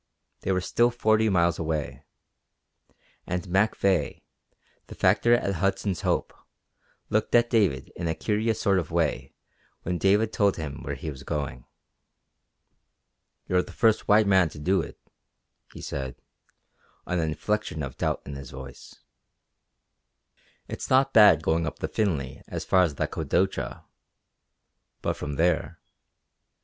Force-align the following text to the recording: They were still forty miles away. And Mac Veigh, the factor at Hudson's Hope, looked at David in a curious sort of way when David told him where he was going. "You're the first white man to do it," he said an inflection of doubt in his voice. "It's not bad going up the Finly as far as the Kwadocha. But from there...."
They 0.39 0.51
were 0.51 0.61
still 0.61 0.89
forty 0.89 1.29
miles 1.29 1.59
away. 1.59 2.03
And 3.27 3.47
Mac 3.47 3.75
Veigh, 3.75 4.23
the 4.87 4.95
factor 4.95 5.33
at 5.35 5.53
Hudson's 5.53 6.01
Hope, 6.01 6.33
looked 7.11 7.35
at 7.35 7.51
David 7.51 7.91
in 7.95 8.07
a 8.07 8.15
curious 8.15 8.59
sort 8.59 8.79
of 8.79 8.89
way 8.89 9.35
when 9.83 9.99
David 9.99 10.33
told 10.33 10.57
him 10.57 10.81
where 10.81 10.95
he 10.95 11.11
was 11.11 11.21
going. 11.21 11.65
"You're 13.47 13.61
the 13.61 13.73
first 13.73 14.07
white 14.07 14.25
man 14.25 14.49
to 14.49 14.57
do 14.57 14.81
it," 14.81 14.97
he 15.71 15.81
said 15.81 16.15
an 17.05 17.19
inflection 17.19 17.83
of 17.83 17.95
doubt 17.95 18.23
in 18.25 18.33
his 18.33 18.49
voice. 18.49 19.01
"It's 20.67 20.89
not 20.89 21.13
bad 21.13 21.43
going 21.43 21.67
up 21.67 21.77
the 21.77 21.87
Finly 21.87 22.41
as 22.47 22.65
far 22.65 22.81
as 22.81 22.95
the 22.95 23.07
Kwadocha. 23.07 23.85
But 25.03 25.13
from 25.15 25.35
there...." 25.35 25.79